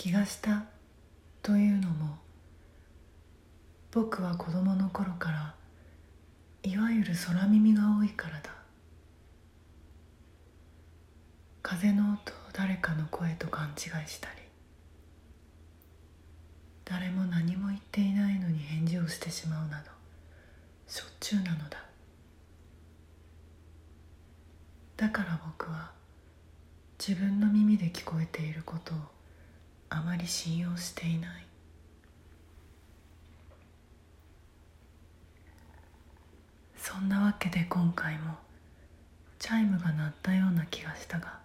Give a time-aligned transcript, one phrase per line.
[0.00, 0.64] 気がした
[1.42, 2.16] というのも
[3.92, 5.54] 僕は子供の頃から
[6.62, 8.50] いわゆる空耳が多いからだ。
[11.60, 14.36] 風の音を誰かの声と勘違いしたり
[16.86, 19.90] 誰も何も言っていないのに返事をしてしまうなど
[20.88, 21.84] しょっちゅうなのだ。
[24.96, 25.90] だから僕は
[26.98, 29.19] 自分の耳で聞こえていることを
[29.90, 31.46] あまり信用していない。
[36.76, 38.34] そんなわけで今回も
[39.38, 41.38] チャイムが鳴ったような気がしたが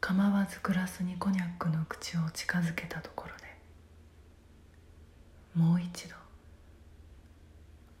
[0.00, 3.44] 構わずグラスにコニャックの口を近づけたところで
[5.54, 6.14] もう一度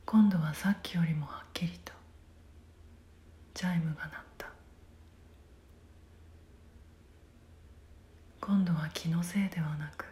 [0.04, 1.92] 今度はさっきよりもはっきりと
[3.54, 4.25] チャイムが鳴った。
[8.46, 10.04] 今度は気のせいではなく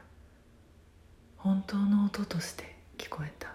[1.37, 3.55] 本当の音として聞こえた。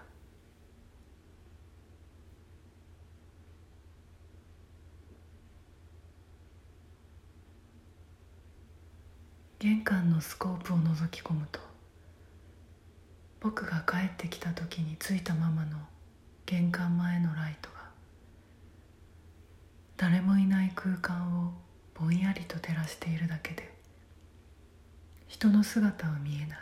[9.58, 11.60] 玄関のスコープを覗き込むと
[13.40, 15.76] 僕が帰ってきた時についたままの
[16.46, 17.90] 玄関前のライトが
[19.98, 21.52] 誰もいない空間を
[21.92, 23.79] ぼんやりと照らしているだけで
[25.30, 26.58] 人の姿は見えない。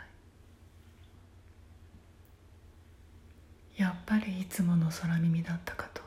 [3.77, 6.03] やっぱりいつもの空耳だったかと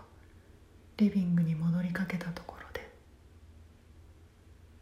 [0.96, 2.88] リビングに戻りかけたところで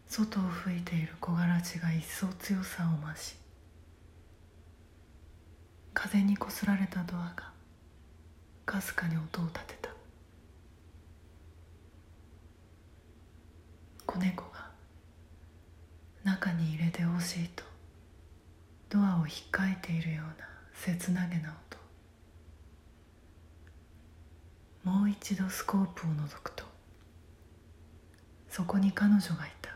[0.07, 3.37] 外を吹いている木枯らしが一層強さを増し
[5.95, 7.51] 風にこすられたドアが
[8.67, 9.91] かすかに音を立てた。
[14.05, 14.69] 子猫が
[16.25, 17.70] 中に入れてほしいと
[18.91, 21.57] ドアを引っかいているような切なげな
[24.85, 24.91] 音。
[24.91, 26.65] もう一度スコープを覗くと
[28.49, 29.71] そこに彼女がいた。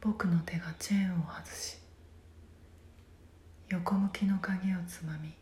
[0.00, 1.78] 僕の手がチェーンを外し
[3.70, 5.32] 横向きの鍵をつまみ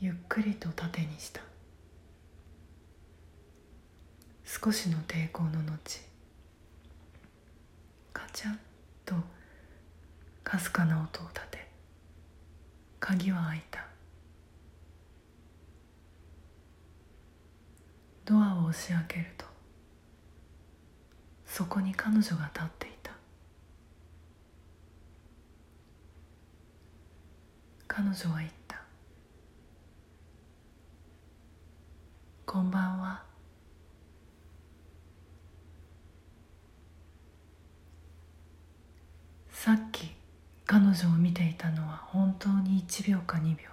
[0.00, 1.40] ゆっくりと縦にした。
[4.44, 6.07] 少しの抵抗の後
[8.18, 8.56] カチャッ
[9.04, 9.14] と
[10.42, 11.68] かすかな音を立て。
[12.98, 13.86] 鍵は開いた。
[18.24, 19.46] ドアを押し開けると
[21.46, 23.12] そこに彼女が立っていた。
[27.86, 28.82] 彼女は言った
[32.44, 33.22] 「こんばんは」
[39.68, 40.10] さっき
[40.64, 43.64] 彼女を見ていたのは本当に1秒か2秒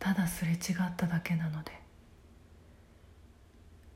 [0.00, 0.56] ただすれ違っ
[0.96, 1.70] ただけなので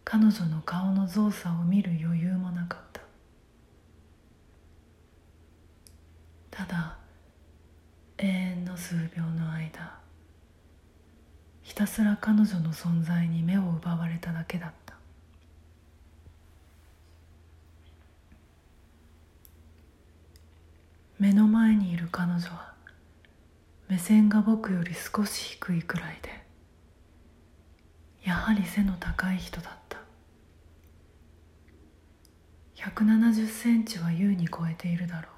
[0.05, 3.01] 彼女の顔の造作を見る余裕もなかった
[6.65, 6.97] ただ
[8.19, 9.99] 永遠の数秒の間
[11.63, 14.82] ひたすら彼女の存在に目を奪われただけだった
[21.23, 22.73] 目の前にいる彼女は
[23.89, 26.31] 目線が僕より少し低いくらいで
[28.25, 29.99] やはり背の高い人だった。
[32.75, 35.31] 170センチは優に超えているだろう。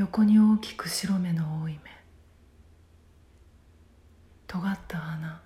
[0.00, 1.78] 横に大きく白目の多い目。
[4.48, 5.40] 尖った鼻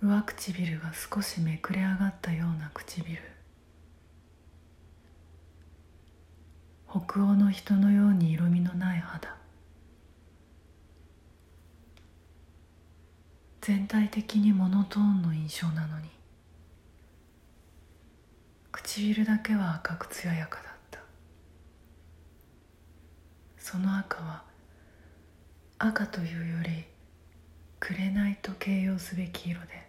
[0.00, 3.33] 上唇が少しめくれ上がったような唇。
[6.94, 9.34] 北欧の人のように色味のない肌。
[13.60, 16.08] 全体的にモノトーンの印象なのに
[18.70, 21.00] 唇だけは赤く艶やかだった。
[23.58, 24.44] その赤は
[25.78, 26.84] 赤というより
[27.80, 29.88] 紅と形容すべき色で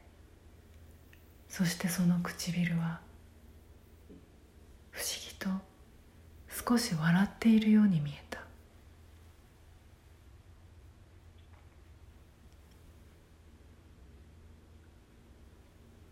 [1.50, 3.00] そしてその唇は
[4.90, 5.75] 不思議と
[6.56, 8.40] 少し笑っているように見えた。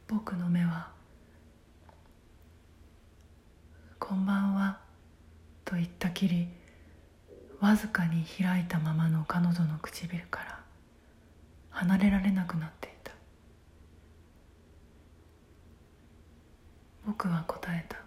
[0.08, 0.92] 僕の目は
[3.98, 4.80] 「こんばんは」
[5.66, 6.48] と言ったきり
[7.60, 10.64] わずかに開いたままの彼女の唇から
[11.72, 13.12] 離れられなくなっていた。
[17.08, 18.03] 僕は答えた。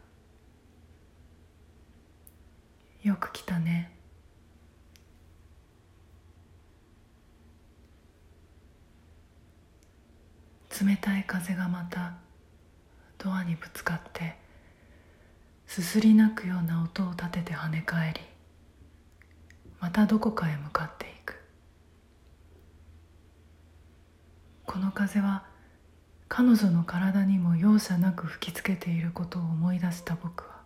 [10.84, 12.14] 冷たい風がまた
[13.18, 14.36] ドアにぶつかって
[15.66, 18.20] すすり泣くような音を立てて跳ね返り
[19.80, 21.36] またどこかへ向かっていく。
[24.64, 25.44] この風は
[26.28, 30.56] 彼女の体にも容赦なく吹きつけていることを思い出した僕は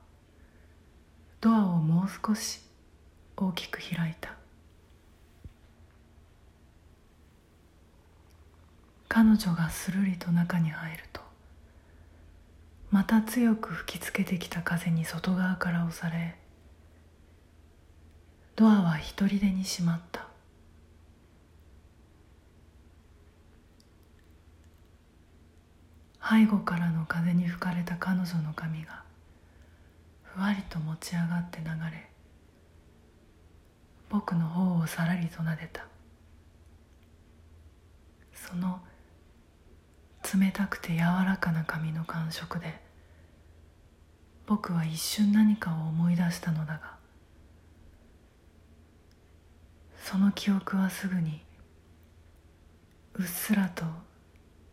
[1.40, 2.60] ドアをもう少し
[3.36, 4.39] 大きく開いた。
[9.12, 11.20] 彼女がするりと中に入ると
[12.92, 16.36] また強く吹きつけてきた風に外側から押され
[18.54, 20.28] ドアは一人でに閉まった。
[26.22, 29.02] 背後からの風に吹かれた彼女の髪が
[30.22, 32.06] ふわりと持ち上がって流れ
[34.08, 35.84] 僕の方をさらりと撫でた。
[38.34, 38.80] その
[40.38, 42.80] 冷たくて柔らかな髪の感触で
[44.46, 46.94] 僕は一瞬何かを思い出したのだが
[50.02, 51.42] その記憶はすぐに
[53.14, 53.84] うっすらと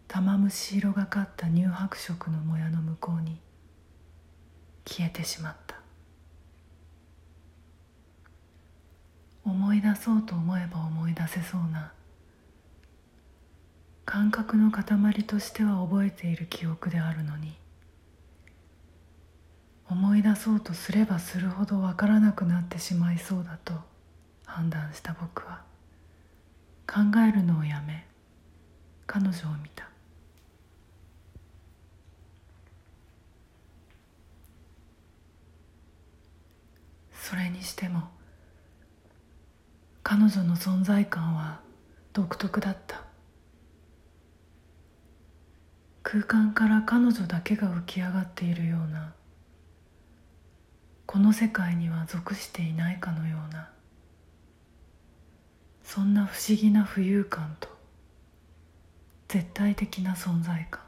[0.08, 3.40] 玉虫色がかった乳白色のもやの向こうに
[4.86, 5.78] 消えてしまった。
[9.50, 11.94] 思い出そうと思えば思い出せそうな
[14.08, 14.86] 感覚の塊
[15.26, 17.58] としては覚えている記憶であるのに
[19.90, 23.74] 思い出そうとすればするほどわからなくなってしまいそうだと
[24.46, 25.62] 判断した僕は
[26.88, 28.08] 考えるのをやめ
[29.06, 29.90] 彼女を見た。
[37.12, 38.04] それにしても
[40.02, 41.60] 彼女の存在感は
[42.14, 43.07] 独特だった。
[46.10, 49.14] 空間から彼女だけが浮き上がっているような
[51.06, 53.70] この世界には属していないかのような
[55.84, 57.68] そんな不思議な浮遊感と
[59.28, 60.82] 絶対的な存在感。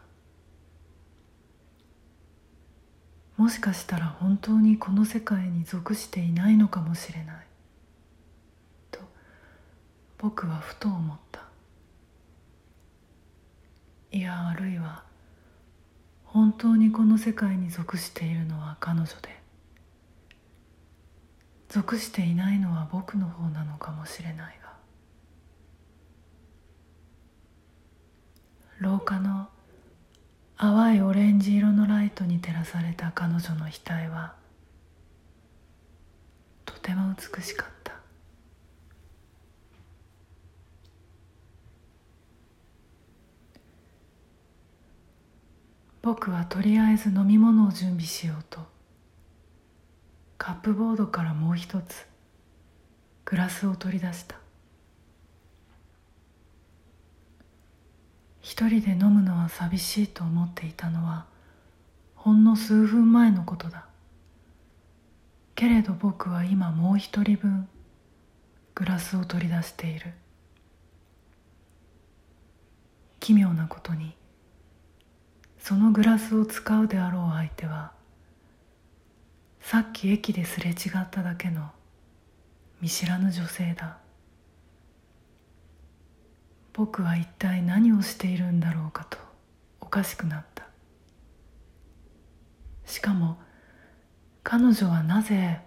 [3.36, 7.46] もしかしたら本当にこの世界に属していないのかもしれない。
[8.90, 9.02] と
[10.18, 11.42] 僕はふと思った。
[14.14, 15.09] いやあるいは
[16.40, 19.38] 本当にこの世界に属しているのは彼女で。
[21.68, 24.72] 属していないのは僕の方なのかもしれないが。
[28.80, 29.50] 廊下の
[30.56, 34.36] 淡いオレンジ色のライトに照らされた彼女の額は
[36.64, 37.89] とても美しかった。
[46.12, 48.62] 僕はとりあえず飲み物を準備しようと。
[50.40, 52.08] カップボードからもう一つ
[53.26, 54.36] グラスを取り出した。
[58.42, 61.28] 一人で飲むのは寂しいと思っていたのは
[62.16, 63.86] ほんの数分前のことだ。
[65.54, 67.68] けれど僕は今もう一人分
[68.74, 70.14] グラスを取り出している。
[73.20, 74.16] 奇妙なことに
[75.70, 77.92] そのグラスを使うであろう相手は
[79.62, 81.70] さっき駅ですれ違っただけの
[82.82, 84.00] 見知らぬ女性だ。
[86.74, 89.20] 僕は一体何をしているんだろうかと
[89.80, 90.66] おかしくなった。
[92.88, 93.38] しかも
[94.42, 95.62] 彼女はなぜ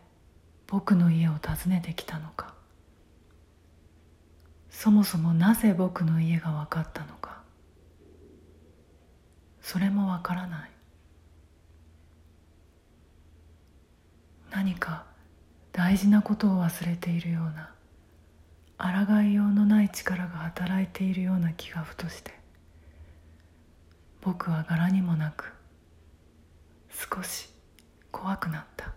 [0.67, 2.55] 僕の家を訪ねてきたのか。
[4.69, 7.32] そもそもなぜ僕の家が分かったのか。
[9.63, 10.71] それもわからない。
[14.51, 15.07] 何か
[15.73, 17.73] 大事なことを忘れているような
[18.77, 22.33] 抗いようのない力が働いているような気がふとして
[24.21, 25.53] 僕は柄にもなく
[26.91, 27.49] 少し
[28.11, 28.93] 怖くなった。